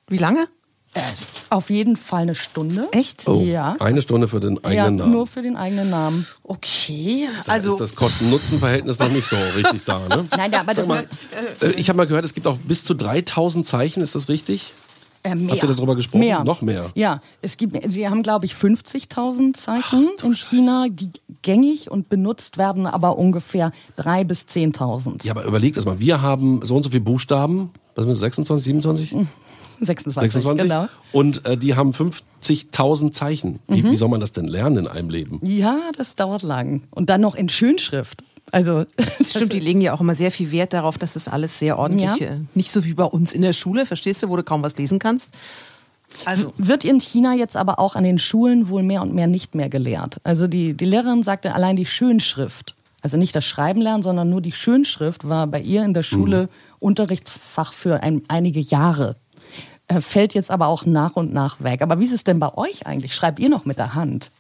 wie 0.08 0.20
lange? 0.20 0.48
Auf 1.50 1.70
jeden 1.70 1.98
Fall 1.98 2.22
eine 2.24 2.36
Stunde. 2.36 2.88
Echt? 2.92 3.28
Oh, 3.28 3.42
Ja. 3.42 3.76
Eine 3.80 4.02
Stunde 4.02 4.28
für 4.28 4.40
den 4.40 4.64
eigenen 4.64 4.76
ja, 4.76 4.90
Namen. 4.92 5.12
nur 5.12 5.28
für 5.28 5.42
den 5.42 5.58
eigenen 5.58 5.90
Namen. 5.90 6.26
Okay, 6.44 7.28
Da 7.46 7.52
also 7.52 7.72
ist 7.72 7.82
das 7.82 7.96
Kosten-Nutzen-Verhältnis 7.96 9.00
noch 9.00 9.10
nicht 9.10 9.26
so 9.28 9.36
richtig 9.56 9.84
da, 9.86 10.00
ne? 10.08 10.26
Nein, 10.38 10.54
aber 10.54 10.74
das 10.74 10.88
ist 10.88 11.08
Äh, 11.62 11.72
Ich 11.72 11.90
habe 11.90 11.98
mal 11.98 12.08
gehört, 12.08 12.24
es 12.24 12.34
gibt 12.34 12.48
auch 12.48 12.58
bis 12.58 12.84
zu 12.86 12.94
3000 12.94 13.66
Zeichen, 13.68 14.02
ist 14.02 14.16
das 14.16 14.30
richtig? 14.30 14.74
äh, 15.24 15.36
mehr. 15.36 15.52
Habt 15.52 15.64
ihr 15.64 15.76
darüber 15.76 15.96
gesprochen? 15.96 16.22
Mehr. 16.22 16.44
Noch 16.44 16.62
mehr? 16.62 16.92
Ja, 16.96 17.22
es 17.42 17.58
gibt, 17.58 17.76
sie 17.92 18.08
haben, 18.08 18.24
glaube 18.24 18.46
ich, 18.46 18.54
50.000 18.54 19.54
Zeichen 19.54 20.10
in 20.24 20.36
China, 20.36 20.88
die 20.90 21.12
gängig 21.42 21.92
und 21.92 22.10
benutzt 22.10 22.58
werden, 22.58 22.88
aber 22.88 23.18
ungefähr 23.18 23.72
3.000 24.00 24.24
bis 24.26 24.42
10.000. 24.44 25.26
Ja, 25.26 25.34
aber 25.34 25.44
überlegt 25.44 25.78
das 25.78 25.86
mal. 25.86 26.00
Wir 26.00 26.22
haben 26.22 26.62
so 26.66 26.76
und 26.76 26.84
so 26.84 26.90
viele 26.90 27.02
Buchstaben. 27.02 27.72
Was 27.96 28.06
sind 28.06 28.12
das, 28.14 28.20
26, 28.20 28.66
27? 28.66 29.28
26, 29.86 30.32
26? 30.34 30.64
genau. 30.70 30.88
Und 31.12 31.46
äh, 31.46 31.58
die 31.58 31.76
haben 31.76 31.92
50.000 31.92 33.12
Zeichen. 33.12 33.60
Wie, 33.68 33.82
Mhm. 33.84 33.92
wie 33.92 33.96
soll 33.96 34.10
man 34.10 34.20
das 34.22 34.32
denn 34.32 34.46
lernen 34.48 34.78
in 34.78 34.88
einem 34.88 35.10
Leben? 35.10 35.40
Ja, 35.44 35.78
das 35.98 36.16
dauert 36.16 36.44
lang. 36.44 36.84
Und 36.92 37.10
dann 37.10 37.22
noch 37.22 37.36
in 37.36 37.50
Schönschrift. 37.50 38.24
Also, 38.52 38.86
Stimmt, 39.28 39.54
die 39.54 39.60
legen 39.60 39.82
ja 39.82 39.94
auch 39.94 40.02
immer 40.02 40.16
sehr 40.16 40.32
viel 40.32 40.52
Wert 40.52 40.74
darauf, 40.74 40.98
dass 40.98 41.16
es 41.16 41.28
alles 41.28 41.58
sehr 41.60 41.78
ordentlich, 41.80 42.16
Ja. 42.20 42.28
äh, 42.28 42.40
nicht 42.54 42.72
so 42.72 42.84
wie 42.84 42.94
bei 42.94 43.06
uns 43.06 43.34
in 43.34 43.42
der 43.42 43.54
Schule, 43.54 43.86
verstehst 43.86 44.24
du, 44.24 44.30
wo 44.30 44.36
du 44.36 44.44
kaum 44.44 44.62
was 44.64 44.78
lesen 44.78 45.00
kannst. 45.00 45.30
Also, 46.26 46.54
Wird 46.58 46.84
in 46.84 47.00
China 47.00 47.34
jetzt 47.34 47.56
aber 47.56 47.80
auch 47.80 47.96
an 47.96 48.04
den 48.04 48.20
Schulen 48.20 48.68
wohl 48.68 48.84
mehr 48.84 49.02
und 49.02 49.14
mehr 49.16 49.28
nicht 49.28 49.56
mehr 49.56 49.70
gelehrt. 49.70 50.18
Also 50.24 50.48
die, 50.48 50.74
die 50.74 50.84
Lehrerin 50.86 51.24
sagte, 51.24 51.54
allein 51.56 51.78
die 51.78 51.86
Schönschrift, 51.86 52.76
also 53.02 53.16
nicht 53.16 53.34
das 53.34 53.46
Schreiben 53.46 53.80
lernen, 53.82 54.04
sondern 54.04 54.30
nur 54.30 54.42
die 54.42 54.52
Schönschrift 54.52 55.28
war 55.30 55.48
bei 55.48 55.62
ihr 55.62 55.86
in 55.86 55.94
der 55.94 56.04
Schule 56.04 56.50
Unterrichtsfach 56.80 57.72
für 57.72 58.04
ein, 58.04 58.24
einige 58.28 58.60
Jahre. 58.60 59.14
Äh, 59.92 60.02
Fällt 60.02 60.34
jetzt 60.34 60.52
aber 60.52 60.68
auch 60.68 60.86
nach 60.86 61.16
und 61.16 61.34
nach 61.34 61.62
weg. 61.62 61.82
Aber 61.82 62.00
wie 62.00 62.06
ist 62.06 62.14
es 62.14 62.24
denn 62.24 62.40
bei 62.40 62.56
euch 62.56 62.88
eigentlich? 62.88 63.14
Schreibt 63.14 63.40
ihr 63.40 63.50
noch 63.50 63.66
mit 63.66 63.78
der 63.78 63.94
Hand? 63.94 64.32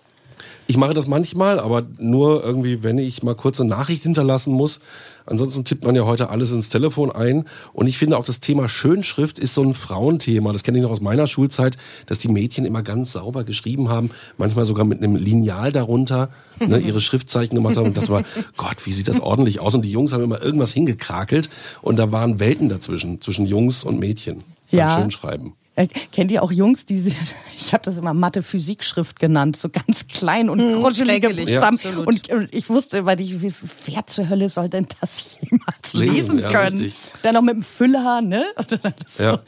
Ich 0.67 0.77
mache 0.77 0.93
das 0.93 1.08
manchmal, 1.08 1.60
aber 1.60 1.84
nur 1.98 2.43
irgendwie, 2.43 2.81
wenn 2.81 2.98
ich 2.98 3.24
mal 3.24 3.36
kurze 3.36 3.65
Nachricht 3.65 4.03
hinterlassen 4.03 4.53
muss. 4.53 4.79
Ansonsten 5.25 5.65
tippt 5.65 5.84
man 5.84 5.96
ja 5.96 6.05
heute 6.05 6.29
alles 6.29 6.51
ins 6.51 6.70
Telefon 6.70 7.12
ein. 7.12 7.46
Und 7.74 7.88
ich 7.88 7.98
finde 7.98 8.17
auch 8.17 8.24
das 8.24 8.39
Thema 8.39 8.70
Schönschrift 8.70 9.38
ist 9.38 9.53
so 9.53 9.62
ein 9.62 9.74
Frauenthema. 9.74 10.53
Das 10.53 10.63
kenne 10.63 10.77
ich 10.77 10.84
noch 10.84 10.91
aus 10.91 11.01
meiner 11.01 11.27
Schulzeit, 11.27 11.77
dass 12.05 12.20
die 12.20 12.29
Mädchen 12.29 12.65
immer 12.65 12.81
ganz 12.84 13.12
sauber 13.12 13.43
geschrieben 13.43 13.89
haben, 13.89 14.12
manchmal 14.38 14.65
sogar 14.65 14.86
mit 14.86 15.00
einem 15.00 15.15
Lineal 15.15 15.74
darunter 15.74 16.29
ne, 16.60 16.79
ihre 16.79 17.01
Schriftzeichen 17.01 17.55
gemacht 17.55 17.75
haben 17.75 17.88
und 17.88 17.98
dachte 17.98 18.12
mal, 18.12 18.24
Gott, 18.55 18.77
wie 18.86 18.93
sieht 18.93 19.10
das 19.10 19.20
ordentlich 19.20 19.60
aus? 19.60 19.75
Und 19.75 19.84
die 19.84 19.91
Jungs 19.91 20.13
haben 20.13 20.24
immer 20.24 20.41
irgendwas 20.41 20.72
hingekrakelt 20.72 21.50
und 21.81 22.00
da 22.00 22.12
waren 22.13 22.39
Welten 22.39 22.70
dazwischen, 22.70 23.20
zwischen 23.20 23.46
Jungs 23.46 23.84
und 23.84 24.00
Mädchen 24.00 24.43
Ja. 24.72 24.98
Schönschreiben. 24.98 25.54
Äh, 25.75 25.88
kennt 26.12 26.32
ihr 26.32 26.44
auch 26.44 26.51
Jungs, 26.51 26.86
die 26.86 26.98
sie- 27.00 27.16
ich 27.58 27.72
habe 27.74 27.84
das 27.84 27.98
immer 27.98 28.13
Mathe-Physik-Schrift 28.13 29.20
genannt, 29.20 29.56
so 29.56 29.70
ganz 29.70 30.06
klein 30.08 30.50
und 30.50 30.60
kruschelige 30.82 31.28
schrecklich, 31.28 31.46
Buchstaben. 31.46 31.80
ja, 31.84 31.98
und, 32.06 32.30
und 32.30 32.50
ich 32.54 32.70
wusste, 32.70 33.06
weil 33.06 33.22
ich, 33.22 33.42
wie- 33.42 33.54
wer 33.86 34.06
zur 34.06 34.28
Hölle 34.28 34.50
soll 34.50 34.68
denn 34.68 34.88
das 35.00 35.40
jemals 35.50 35.94
Lesen, 35.94 36.36
lesen, 36.36 36.40
ja, 36.40 36.50
können? 36.51 36.78
richtig. 36.78 37.12
Dann 37.22 37.36
noch 37.36 37.42
mit 37.42 37.56
dem 37.56 37.63
Füller, 37.63 38.22
ne? 38.22 38.44
Das 38.82 39.18
Ja. 39.18 39.40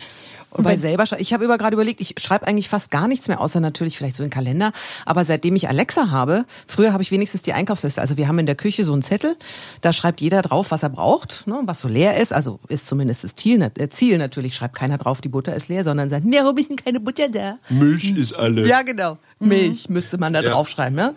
Und 0.54 0.64
bei 0.64 0.78
selber, 0.78 1.06
ich 1.18 1.34
habe 1.34 1.44
über 1.44 1.58
gerade 1.58 1.74
überlegt, 1.74 2.02
ich 2.02 2.16
schreibe 2.18 2.48
eigentlich 2.48 2.70
fast 2.70 2.92
gar 2.92 3.08
nichts 3.08 3.28
mehr, 3.28 3.42
außer 3.42 3.60
natürlich 3.60 3.98
vielleicht 3.98 4.16
so 4.16 4.24
einen 4.24 4.30
Kalender. 4.30 4.72
Aber 5.06 5.26
seitdem 5.26 5.56
ich 5.56 5.68
Alexa 5.68 6.12
habe, 6.12 6.46
früher 6.68 6.94
habe 6.94 7.04
ich 7.04 7.12
wenigstens 7.12 7.42
die 7.42 7.54
Einkaufsliste. 7.54 8.02
Also 8.02 8.18
wir 8.18 8.28
haben 8.28 8.40
in 8.40 8.46
der 8.46 8.56
Küche 8.56 8.86
so 8.86 8.94
einen 8.94 9.02
Zettel, 9.02 9.36
da 9.82 9.94
schreibt 9.94 10.22
jeder 10.22 10.42
drauf, 10.42 10.72
was 10.72 10.84
er 10.84 10.90
braucht, 10.90 11.48
ne, 11.48 11.62
was 11.66 11.82
so 11.82 11.88
leer 11.88 12.18
ist. 12.18 12.34
Also 12.34 12.60
ist 12.68 12.88
zumindest 12.88 13.24
das 13.24 13.36
Ziel, 13.36 13.62
äh, 13.62 13.90
Ziel 13.90 14.18
natürlich, 14.18 14.56
schreibt 14.56 14.76
keiner 14.76 14.98
drauf, 14.98 15.22
die 15.22 15.30
Butter 15.30 15.56
ist 15.56 15.68
leer, 15.68 15.84
sondern 15.84 16.10
sagt, 16.10 16.24
warum 16.26 16.58
ist 16.58 16.70
denn 16.70 16.78
keine 16.78 17.00
Butter 17.00 17.30
da? 17.30 17.58
Milch 17.70 18.12
ist 18.12 18.34
alle. 18.34 18.68
Ja, 18.68 18.82
genau. 18.82 19.18
Milch 19.48 19.90
müsste 19.90 20.18
man 20.18 20.34
da 20.34 20.42
Ja. 20.42 20.52
draufschreiben. 20.52 20.98
Ja? 20.98 21.14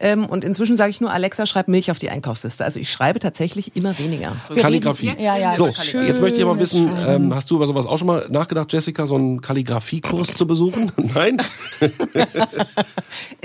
Ähm, 0.00 0.26
und 0.26 0.44
inzwischen 0.44 0.76
sage 0.76 0.90
ich 0.90 1.00
nur, 1.00 1.10
Alexa, 1.12 1.44
schreib 1.46 1.66
Milch 1.68 1.90
auf 1.90 1.98
die 1.98 2.10
Einkaufsliste. 2.10 2.64
Also 2.64 2.78
ich 2.78 2.90
schreibe 2.92 3.18
tatsächlich 3.18 3.74
immer 3.76 3.98
weniger. 3.98 4.36
Kalligrafie. 4.54 5.12
Ja, 5.18 5.36
ja, 5.36 5.54
so, 5.54 5.72
schön. 5.72 6.06
jetzt 6.06 6.20
möchte 6.20 6.38
ich 6.38 6.44
aber 6.44 6.58
wissen, 6.58 6.90
ähm, 7.06 7.34
hast 7.34 7.50
du 7.50 7.56
über 7.56 7.66
sowas 7.66 7.86
auch 7.86 7.98
schon 7.98 8.06
mal 8.06 8.26
nachgedacht, 8.30 8.72
Jessica, 8.72 9.06
so 9.06 9.16
einen 9.16 9.40
Kalligrafiekurs 9.40 10.28
zu 10.36 10.46
besuchen? 10.46 10.92
Nein? 11.14 11.38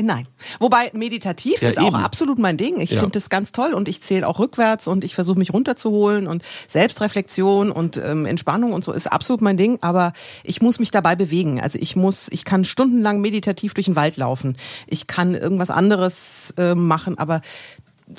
Nein. 0.02 0.28
Wobei 0.60 0.92
meditativ 0.94 1.62
Ja, 1.62 1.70
ist 1.70 1.80
auch 1.80 1.88
eben. 1.88 1.96
absolut 1.96 2.38
mein 2.40 2.58
Ding. 2.58 2.80
Ich 2.80 2.92
Ja. 2.92 3.00
finde 3.00 3.14
das 3.14 3.30
ganz 3.30 3.52
toll 3.52 3.74
und 3.74 3.88
ich 3.88 4.02
zähle 4.02 4.28
auch 4.28 4.40
rückwärts 4.40 4.88
und 4.88 5.04
ich 5.04 5.16
versuche 5.16 5.40
mich 5.40 5.54
runterzuholen 5.54 6.28
und 6.28 6.44
Selbstreflexion 6.68 7.72
und 7.72 7.98
ähm, 7.98 8.26
Entspannung 8.26 8.74
und 8.74 8.84
so 8.84 8.92
ist 8.92 9.12
absolut 9.12 9.42
mein 9.42 9.58
Ding. 9.58 9.78
Aber 9.82 10.14
ich 10.44 10.62
muss 10.62 10.80
mich 10.80 10.92
dabei 10.92 11.16
bewegen. 11.16 11.60
Also 11.60 11.80
ich 11.80 11.96
muss, 11.96 12.28
ich 12.32 12.46
kann 12.46 12.66
stundenlang 12.66 13.22
meditativ 13.22 13.74
durch 13.74 13.86
den 13.86 13.96
Wald 13.96 14.18
laufen. 14.18 14.23
Ich 14.88 15.08
kann 15.08 15.36
irgendwas 15.36 15.70
anderes 15.70 16.54
äh, 16.58 16.76
machen, 16.76 17.18
aber 17.18 17.42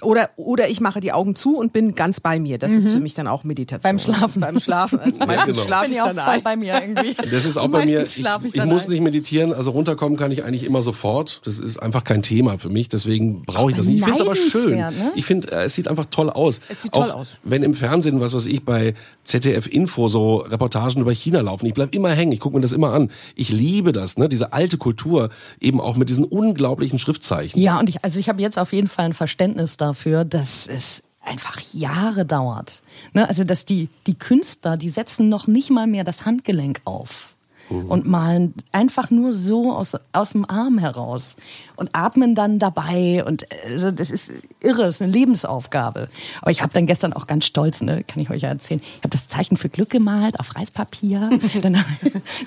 oder 0.03 0.31
oder 0.37 0.69
ich 0.69 0.81
mache 0.81 1.01
die 1.01 1.13
Augen 1.13 1.37
zu 1.37 1.57
und 1.57 1.73
bin 1.73 1.95
ganz 1.95 2.21
bei 2.21 2.39
mir. 2.39 2.59
Das 2.59 2.71
ist 2.71 2.89
für 2.89 3.01
mich 3.01 3.15
dann 3.15 3.27
auch 3.27 3.45
Meditation. 3.45 3.83
Beim 3.83 3.99
Schlafen. 3.99 4.41
Beim 4.41 4.59
Schlafen. 4.59 4.99
Also 4.99 5.19
meistens 5.27 5.57
genau. 5.57 5.67
schlafe 5.67 5.85
Bin 5.85 5.93
ich 5.93 5.97
ich 5.97 6.03
auch 6.03 6.07
dann 6.07 6.25
voll 6.25 6.35
ein. 6.35 6.43
bei 6.43 6.57
mir 6.57 6.75
irgendwie. 6.81 7.15
Das 7.35 7.45
ist 7.45 7.57
auch 7.57 7.69
bei 7.69 7.85
mir, 7.85 8.03
ich, 8.03 8.21
ich 8.21 8.55
ich 8.55 8.65
muss 8.65 8.85
ein. 8.85 8.91
nicht 8.91 9.01
meditieren, 9.01 9.53
also 9.53 9.71
runterkommen 9.71 10.19
kann 10.19 10.31
ich 10.31 10.45
eigentlich 10.45 10.65
immer 10.65 10.83
sofort. 10.83 11.41
Das 11.45 11.59
ist 11.59 11.79
einfach 11.79 12.05
kein 12.05 12.23
Thema 12.23 12.59
für 12.59 12.69
mich, 12.69 12.89
deswegen 12.89 13.43
brauche 13.43 13.71
ich 13.71 13.77
das 13.77 13.87
nicht. 13.87 13.99
Ich 13.99 14.05
finde 14.05 14.21
es 14.23 14.27
aber 14.27 14.35
schön. 14.37 14.77
Ne? 14.77 15.13
Ich 15.17 15.25
finde, 15.25 15.51
äh, 15.51 15.65
es 15.65 15.75
sieht 15.75 15.89
einfach 15.89 16.07
toll 16.07 16.31
aus. 16.31 16.61
Es 16.69 16.83
sieht 16.83 16.93
auch 16.95 17.03
toll 17.03 17.11
aus. 17.11 17.41
Wenn 17.43 17.63
im 17.63 17.75
Fernsehen, 17.75 18.21
was 18.21 18.35
weiß 18.35 18.47
ich, 18.47 18.65
bei 18.65 18.95
ZDF 19.25 19.67
Info 19.67 20.09
so 20.09 20.37
Reportagen 20.37 21.01
über 21.01 21.13
China 21.13 21.41
laufen, 21.41 21.67
ich 21.67 21.75
bleib 21.75 21.95
immer 21.95 22.11
hängen, 22.11 22.33
ich 22.33 22.41
gucke 22.41 22.57
mir 22.57 22.63
das 22.63 22.73
immer 22.73 22.93
an. 22.93 23.11
Ich 23.35 23.51
liebe 23.51 23.93
das, 23.93 24.17
ne? 24.17 24.29
diese 24.29 24.53
alte 24.53 24.79
Kultur, 24.79 25.31
eben 25.61 25.81
auch 25.81 25.97
mit 25.97 26.09
diesen 26.09 26.25
unglaublichen 26.25 26.99
Schriftzeichen. 26.99 27.61
Ja, 27.61 27.79
und 27.79 27.89
ich, 27.89 28.05
also 28.05 28.19
ich 28.21 28.29
habe 28.29 28.41
jetzt 28.41 28.59
auf 28.59 28.73
jeden 28.73 28.89
Fall 28.89 29.07
ein 29.07 29.15
Verständnis 29.15 29.74
dafür, 29.77 30.25
dass 30.25 30.67
es 30.67 31.03
einfach 31.25 31.61
Jahre 31.73 32.25
dauert. 32.25 32.83
Ne? 33.13 33.27
Also 33.29 33.45
dass 33.45 33.65
die, 33.65 33.89
die 34.07 34.15
Künstler, 34.15 34.77
die 34.77 34.91
setzen 34.91 35.29
noch 35.29 35.47
nicht 35.47 35.71
mal 35.71 35.87
mehr 35.87 36.05
das 36.05 36.27
Handgelenk 36.27 36.81
auf. 36.85 37.35
Und 37.71 38.07
malen 38.07 38.53
einfach 38.73 39.11
nur 39.11 39.33
so 39.33 39.73
aus, 39.73 39.97
aus 40.13 40.33
dem 40.33 40.49
Arm 40.49 40.77
heraus 40.77 41.37
und 41.77 41.91
atmen 41.93 42.35
dann 42.35 42.59
dabei. 42.59 43.25
Und 43.25 43.47
also 43.65 43.91
das 43.91 44.11
ist 44.11 44.33
irre, 44.61 44.83
das 44.83 44.97
ist 44.97 45.03
eine 45.03 45.13
Lebensaufgabe. 45.13 46.09
Aber 46.41 46.51
ich 46.51 46.63
habe 46.63 46.73
dann 46.73 46.87
gestern 46.87 47.13
auch 47.13 47.27
ganz 47.27 47.47
stolz, 47.47 47.81
ne, 47.83 48.05
kann 48.05 48.23
ich 48.23 48.31
euch 48.31 48.43
ja 48.43 48.49
erzählen, 48.49 48.81
ich 48.83 48.99
habe 48.99 49.11
das 49.11 49.27
Zeichen 49.27 49.57
für 49.57 49.69
Glück 49.69 49.91
gemalt 49.91 50.41
auf 50.41 50.57
Reispapier. 50.57 51.31
dann 51.63 51.85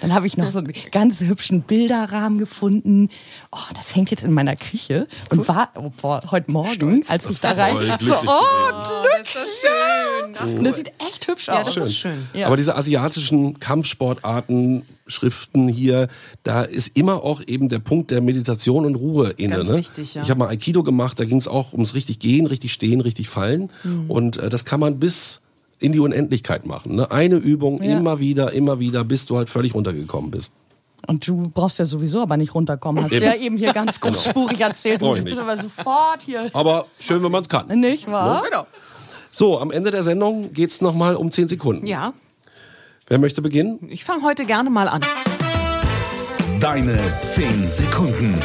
dann 0.01 0.13
habe 0.13 0.27
ich 0.27 0.37
noch 0.37 0.51
so 0.51 0.59
einen 0.59 0.73
ganz 0.91 1.21
hübschen 1.21 1.61
Bilderrahmen 1.61 2.39
gefunden. 2.39 3.09
Oh, 3.51 3.57
das 3.75 3.95
hängt 3.95 4.11
jetzt 4.11 4.23
in 4.23 4.33
meiner 4.33 4.55
Küche. 4.55 5.07
Und 5.29 5.47
war 5.47 5.69
oh, 5.75 5.91
boah, 6.01 6.21
heute 6.31 6.51
Morgen, 6.51 7.03
als 7.07 7.29
ich 7.29 7.39
da 7.39 7.51
rein... 7.51 7.77
So, 7.99 8.15
oh, 8.15 8.23
das 9.19 9.27
ist 9.27 9.33
so 9.33 10.47
schön. 10.47 10.57
und 10.57 10.63
das 10.63 10.75
sieht 10.75 10.91
echt 11.05 11.27
hübsch 11.27 11.47
Ja, 11.47 11.61
aus. 11.61 11.75
das 11.75 11.87
ist 11.87 11.97
schön. 11.97 12.27
Ja. 12.33 12.47
Aber 12.47 12.57
diese 12.57 12.75
asiatischen 12.75 13.59
Kampfsportarten, 13.59 14.83
Schriften 15.07 15.67
hier, 15.67 16.09
da 16.43 16.63
ist 16.63 16.97
immer 16.97 17.23
auch 17.23 17.41
eben 17.47 17.69
der 17.69 17.79
Punkt 17.79 18.11
der 18.11 18.21
Meditation 18.21 18.85
und 18.85 18.95
Ruhe 18.95 19.16
inne. 19.23 19.57
Ganz 19.57 19.69
ne? 19.69 19.77
wichtig, 19.77 20.13
ja. 20.15 20.21
Ich 20.21 20.29
habe 20.29 20.39
mal 20.39 20.47
Aikido 20.49 20.83
gemacht, 20.83 21.19
da 21.19 21.25
ging 21.25 21.37
es 21.37 21.47
auch 21.47 21.73
ums 21.73 21.93
richtig 21.93 22.19
gehen, 22.19 22.45
richtig 22.47 22.73
stehen, 22.73 23.01
richtig 23.01 23.29
fallen. 23.29 23.69
Mhm. 23.83 24.09
Und 24.09 24.37
äh, 24.37 24.49
das 24.49 24.65
kann 24.65 24.79
man 24.79 24.99
bis 24.99 25.41
in 25.79 25.91
die 25.91 25.99
Unendlichkeit 25.99 26.65
machen. 26.65 26.95
Ne? 26.95 27.11
Eine 27.11 27.35
Übung, 27.35 27.81
Ja. 27.83 27.97
immer 27.97 28.19
wieder, 28.19 28.51
immer 28.53 28.79
wieder, 28.79 29.03
bis 29.03 29.25
du 29.25 29.37
halt 29.37 29.49
völlig 29.49 29.75
runtergekommen 29.75 30.31
bist. 30.31 30.53
Und 31.05 31.27
du 31.27 31.51
brauchst 31.53 31.79
ja 31.79 31.85
sowieso 31.85 32.21
aber 32.21 32.35
nicht 32.37 32.53
runterkommen. 32.55 33.03
Hast 33.03 33.11
du 33.13 33.23
ja 33.23 33.35
eben 33.35 33.57
hier 33.57 33.71
ganz 33.73 33.99
großspurig 34.01 34.59
erzählt. 34.59 34.99
Brauch 34.99 35.15
Du 35.15 35.23
bist 35.23 35.37
aber 35.39 35.55
sofort 35.55 36.23
hier. 36.25 36.49
Aber 36.53 36.87
schön, 36.99 37.23
wenn 37.23 37.31
man 37.31 37.43
es 37.43 37.49
kann. 37.49 37.67
Nicht 37.79 38.07
wahr? 38.11 38.43
Genau. 38.43 38.65
So, 39.31 39.59
am 39.59 39.71
Ende 39.71 39.91
der 39.91 40.03
Sendung 40.03 40.51
geht's 40.53 40.81
noch 40.81 40.91
nochmal 40.91 41.15
um 41.15 41.29
10 41.29 41.49
Sekunden. 41.49 41.85
Ja, 41.85 42.13
Wer 43.09 43.19
möchte 43.19 43.41
beginnen? 43.41 43.79
ich 43.89 44.03
fange 44.03 44.23
heute 44.23 44.45
gerne 44.45 44.69
mal 44.69 44.89
an. 44.89 45.01
Deine 46.59 46.99
10 47.23 47.69
Sekunden. 47.69 48.35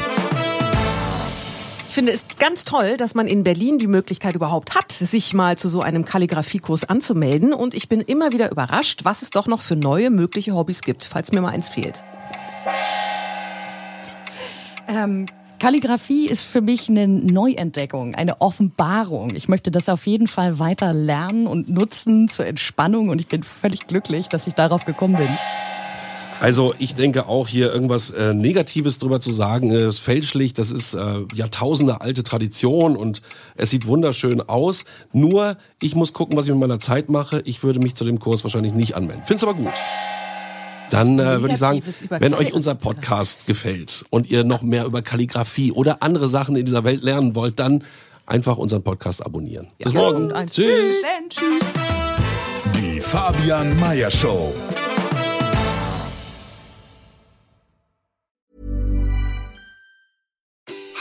Ich 1.92 1.94
finde 1.94 2.12
es 2.12 2.25
ganz 2.38 2.64
toll, 2.64 2.96
dass 2.96 3.14
man 3.14 3.26
in 3.26 3.44
Berlin 3.44 3.78
die 3.78 3.87
Möglichkeit 3.87 4.34
überhaupt 4.34 4.75
hat, 4.75 4.92
sich 4.92 5.34
mal 5.34 5.58
zu 5.58 5.68
so 5.68 5.82
einem 5.82 6.06
Kalligrafiekurs 6.06 6.84
anzumelden. 6.84 7.52
Und 7.52 7.75
ich 7.75 7.90
bin 7.90 8.00
immer 8.00 8.32
wieder 8.32 8.50
überrascht, 8.50 9.00
was 9.02 9.20
es 9.20 9.28
doch 9.28 9.46
noch 9.46 9.61
für 9.61 9.76
neue 9.76 10.08
mögliche 10.08 10.54
Hobbys 10.54 10.80
gibt, 10.80 11.04
falls 11.04 11.32
mir 11.32 11.42
mal 11.42 11.50
eins 11.50 11.68
fehlt. 11.68 12.02
Ähm, 14.88 15.26
Kalligrafie 15.58 16.28
ist 16.28 16.44
für 16.44 16.62
mich 16.62 16.88
eine 16.88 17.06
Neuentdeckung, 17.06 18.14
eine 18.14 18.40
Offenbarung. 18.40 19.34
Ich 19.34 19.50
möchte 19.50 19.70
das 19.70 19.90
auf 19.90 20.06
jeden 20.06 20.28
Fall 20.28 20.58
weiter 20.58 20.94
lernen 20.94 21.46
und 21.46 21.68
nutzen 21.68 22.30
zur 22.30 22.46
Entspannung 22.46 23.11
und 23.11 23.20
ich 23.20 23.28
bin 23.28 23.42
völlig 23.42 23.87
glücklich, 23.87 24.30
dass 24.30 24.46
ich 24.46 24.54
darauf 24.54 24.87
gekommen 24.87 25.18
bin. 25.18 25.28
Also 26.42 26.75
ich 26.80 26.96
denke 26.96 27.28
auch 27.28 27.46
hier 27.46 27.72
irgendwas 27.72 28.11
äh, 28.11 28.34
Negatives 28.34 28.99
drüber 28.99 29.20
zu 29.20 29.30
sagen, 29.30 29.70
äh, 29.70 29.87
ist 29.87 30.00
fälschlich. 30.00 30.52
Das 30.52 30.72
ist 30.72 30.92
äh, 30.92 31.20
Jahrtausende 31.32 32.00
alte 32.00 32.25
Tradition 32.25 32.96
und 32.96 33.22
es 33.54 33.70
sieht 33.70 33.87
wunderschön 33.87 34.40
aus. 34.40 34.84
Nur 35.12 35.56
ich 35.80 35.94
muss 35.94 36.12
gucken, 36.12 36.37
was 36.37 36.46
ich 36.46 36.50
mit 36.50 36.58
meiner 36.58 36.80
Zeit 36.80 37.11
mache. 37.11 37.42
Ich 37.44 37.62
würde 37.62 37.78
mich 37.78 37.94
zu 37.94 38.04
dem 38.04 38.18
Kurs 38.18 38.42
wahrscheinlich 38.42 38.75
nicht 38.75 38.96
anmelden. 38.96 39.22
Find's 39.25 39.44
aber 39.44 39.54
gut. 39.54 39.70
Dann 40.90 41.16
äh, 41.20 41.40
würde 41.40 41.54
ich 41.54 41.61
sagen, 41.61 41.80
wenn 42.08 42.34
euch 42.34 42.52
unser. 42.52 42.75
Podcast 42.75 43.46
gefällt 43.46 44.04
und 44.11 44.28
ihr 44.28 44.42
noch 44.42 44.62
mehr 44.62 44.84
über 44.84 45.00
Kalligrafie 45.00 45.70
oder 45.70 46.02
andere 46.02 46.28
Sachen 46.28 46.56
in 46.56 46.66
dieser 46.66 46.82
Welt 46.82 47.04
lernen 47.04 47.37
wollt, 47.37 47.61
dann 47.61 47.84
einfach 48.26 48.56
unseren 48.56 48.82
Podcast 48.82 49.25
abonnieren. 49.25 49.68
Bis 49.78 49.94
morgen. 49.94 50.25
Und 50.25 50.32
eins. 50.32 50.54
Tschüss. 50.54 50.96
Die 52.75 52.99
Fabian 52.99 53.78
Meyer 53.78 54.11
Show. 54.11 54.52